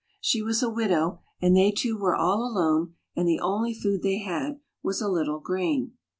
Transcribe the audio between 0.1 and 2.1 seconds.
She was a widow, and they two